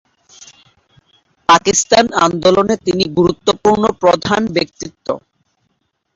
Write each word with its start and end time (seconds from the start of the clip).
পাকিস্তান 1.49 2.05
আন্দোলনে 2.25 2.75
তিনি 2.85 3.03
গুরুত্বপূর্ণ 3.17 3.83
প্রধান 4.01 4.41
ব্যক্তিত্ব। 4.55 5.07